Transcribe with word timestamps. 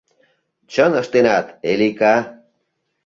—Чын 0.71 0.91
ыштена́т, 1.01 1.45
Элика́. 1.71 2.17